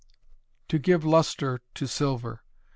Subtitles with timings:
[0.69, 2.41] _To Give Luster to Silver.